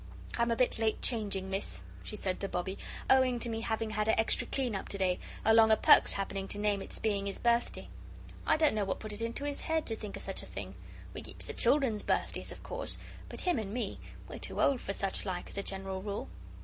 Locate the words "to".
2.39-2.49, 3.39-3.49, 4.89-4.97, 6.47-6.57, 9.85-9.95